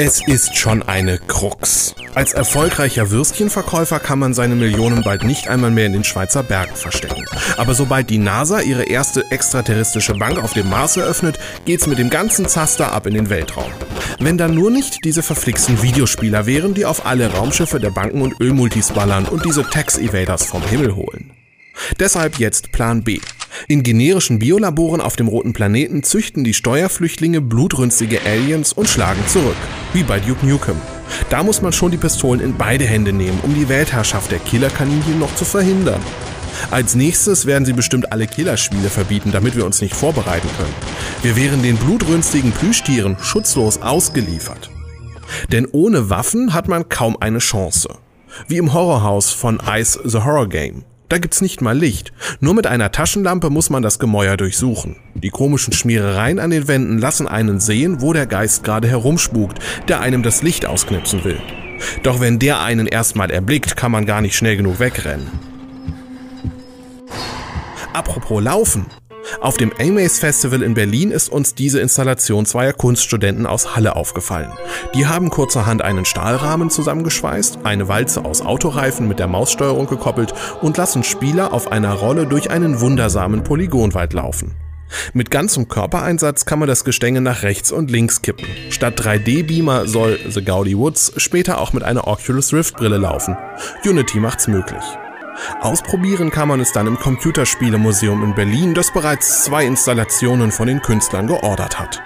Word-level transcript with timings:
Es 0.00 0.24
ist 0.24 0.56
schon 0.56 0.84
eine 0.84 1.18
Krux. 1.18 1.96
Als 2.14 2.32
erfolgreicher 2.32 3.10
Würstchenverkäufer 3.10 3.98
kann 3.98 4.20
man 4.20 4.32
seine 4.32 4.54
Millionen 4.54 5.02
bald 5.02 5.24
nicht 5.24 5.48
einmal 5.48 5.72
mehr 5.72 5.86
in 5.86 5.92
den 5.92 6.04
Schweizer 6.04 6.44
Bergen 6.44 6.76
verstecken. 6.76 7.24
Aber 7.56 7.74
sobald 7.74 8.08
die 8.08 8.18
NASA 8.18 8.60
ihre 8.60 8.84
erste 8.84 9.28
extraterrestrische 9.32 10.14
Bank 10.14 10.38
auf 10.38 10.52
dem 10.52 10.70
Mars 10.70 10.96
eröffnet, 10.96 11.40
geht's 11.64 11.88
mit 11.88 11.98
dem 11.98 12.10
ganzen 12.10 12.46
Zaster 12.46 12.92
ab 12.92 13.08
in 13.08 13.14
den 13.14 13.28
Weltraum. 13.28 13.72
Wenn 14.20 14.38
dann 14.38 14.54
nur 14.54 14.70
nicht 14.70 15.04
diese 15.04 15.24
verflixten 15.24 15.82
Videospieler 15.82 16.46
wären, 16.46 16.74
die 16.74 16.86
auf 16.86 17.04
alle 17.04 17.32
Raumschiffe 17.32 17.80
der 17.80 17.90
Banken 17.90 18.22
und 18.22 18.40
Ölmultis 18.40 18.92
ballern 18.92 19.26
und 19.26 19.44
diese 19.44 19.64
Tax-Evaders 19.68 20.44
vom 20.44 20.62
Himmel 20.62 20.94
holen. 20.94 21.32
Deshalb 21.98 22.38
jetzt 22.38 22.70
Plan 22.70 23.02
B. 23.02 23.18
In 23.66 23.82
generischen 23.82 24.38
Biolaboren 24.38 25.00
auf 25.00 25.16
dem 25.16 25.28
roten 25.28 25.52
Planeten 25.52 26.02
züchten 26.02 26.44
die 26.44 26.54
Steuerflüchtlinge 26.54 27.40
blutrünstige 27.40 28.20
Aliens 28.24 28.72
und 28.72 28.88
schlagen 28.88 29.26
zurück, 29.26 29.56
wie 29.92 30.02
bei 30.02 30.20
Duke 30.20 30.46
Nukem. 30.46 30.76
Da 31.30 31.42
muss 31.42 31.62
man 31.62 31.72
schon 31.72 31.90
die 31.90 31.96
Pistolen 31.96 32.40
in 32.40 32.56
beide 32.56 32.84
Hände 32.84 33.12
nehmen, 33.12 33.40
um 33.42 33.54
die 33.54 33.68
Weltherrschaft 33.68 34.30
der 34.30 34.38
Killerkaninchen 34.38 35.18
noch 35.18 35.34
zu 35.34 35.44
verhindern. 35.44 36.00
Als 36.70 36.94
nächstes 36.94 37.46
werden 37.46 37.64
sie 37.64 37.72
bestimmt 37.72 38.12
alle 38.12 38.26
Killerspiele 38.26 38.88
verbieten, 38.88 39.32
damit 39.32 39.56
wir 39.56 39.64
uns 39.64 39.80
nicht 39.80 39.94
vorbereiten 39.94 40.48
können. 40.56 40.74
Wir 41.22 41.36
wären 41.36 41.62
den 41.62 41.76
blutrünstigen 41.76 42.52
Plüschtieren 42.52 43.16
schutzlos 43.20 43.80
ausgeliefert. 43.80 44.70
Denn 45.52 45.66
ohne 45.70 46.10
Waffen 46.10 46.54
hat 46.54 46.68
man 46.68 46.88
kaum 46.88 47.16
eine 47.20 47.38
Chance. 47.38 47.88
Wie 48.46 48.58
im 48.58 48.72
Horrorhaus 48.72 49.30
von 49.30 49.60
Ice 49.66 49.98
the 50.04 50.18
Horror 50.18 50.48
Game. 50.48 50.84
Da 51.08 51.16
gibt's 51.16 51.40
nicht 51.40 51.62
mal 51.62 51.76
Licht. 51.76 52.12
Nur 52.40 52.54
mit 52.54 52.66
einer 52.66 52.92
Taschenlampe 52.92 53.48
muss 53.48 53.70
man 53.70 53.82
das 53.82 53.98
Gemäuer 53.98 54.36
durchsuchen. 54.36 54.96
Die 55.14 55.30
komischen 55.30 55.72
Schmierereien 55.72 56.38
an 56.38 56.50
den 56.50 56.68
Wänden 56.68 56.98
lassen 56.98 57.26
einen 57.26 57.60
sehen, 57.60 58.02
wo 58.02 58.12
der 58.12 58.26
Geist 58.26 58.62
gerade 58.62 58.88
herumspukt, 58.88 59.58
der 59.88 60.00
einem 60.00 60.22
das 60.22 60.42
Licht 60.42 60.66
ausknipsen 60.66 61.24
will. 61.24 61.40
Doch 62.02 62.20
wenn 62.20 62.38
der 62.38 62.60
einen 62.60 62.86
erstmal 62.86 63.30
erblickt, 63.30 63.76
kann 63.76 63.92
man 63.92 64.04
gar 64.04 64.20
nicht 64.20 64.36
schnell 64.36 64.56
genug 64.56 64.80
wegrennen. 64.80 65.30
Apropos 67.94 68.42
Laufen. 68.42 68.86
Auf 69.40 69.56
dem 69.56 69.72
Amaze 69.78 70.20
Festival 70.20 70.62
in 70.62 70.74
Berlin 70.74 71.12
ist 71.12 71.30
uns 71.30 71.54
diese 71.54 71.80
Installation 71.80 72.44
zweier 72.44 72.72
Kunststudenten 72.72 73.46
aus 73.46 73.76
Halle 73.76 73.94
aufgefallen. 73.94 74.52
Die 74.94 75.06
haben 75.06 75.30
kurzerhand 75.30 75.80
einen 75.80 76.04
Stahlrahmen 76.04 76.70
zusammengeschweißt, 76.70 77.60
eine 77.62 77.86
Walze 77.86 78.24
aus 78.24 78.42
Autoreifen 78.42 79.06
mit 79.06 79.20
der 79.20 79.28
Maussteuerung 79.28 79.86
gekoppelt 79.86 80.34
und 80.60 80.76
lassen 80.76 81.04
Spieler 81.04 81.52
auf 81.52 81.70
einer 81.70 81.92
Rolle 81.92 82.26
durch 82.26 82.50
einen 82.50 82.80
wundersamen 82.80 83.44
Polygonwald 83.44 84.12
laufen. 84.12 84.56
Mit 85.12 85.30
ganzem 85.30 85.68
Körpereinsatz 85.68 86.44
kann 86.44 86.58
man 86.58 86.66
das 86.66 86.84
Gestänge 86.84 87.20
nach 87.20 87.42
rechts 87.42 87.70
und 87.70 87.90
links 87.92 88.22
kippen. 88.22 88.46
Statt 88.70 89.00
3D-Beamer 89.00 89.86
soll 89.86 90.18
The 90.28 90.42
Gaudi 90.42 90.76
Woods 90.76 91.12
später 91.18 91.60
auch 91.60 91.72
mit 91.72 91.84
einer 91.84 92.08
Oculus 92.08 92.52
Rift 92.52 92.76
Brille 92.76 92.96
laufen. 92.96 93.36
Unity 93.84 94.18
macht's 94.18 94.48
möglich. 94.48 94.82
Ausprobieren 95.60 96.30
kann 96.30 96.48
man 96.48 96.60
es 96.60 96.72
dann 96.72 96.86
im 96.86 96.98
Computerspielemuseum 96.98 98.22
in 98.24 98.34
Berlin, 98.34 98.74
das 98.74 98.92
bereits 98.92 99.44
zwei 99.44 99.66
Installationen 99.66 100.52
von 100.52 100.66
den 100.66 100.82
Künstlern 100.82 101.26
geordert 101.26 101.78
hat. 101.78 102.02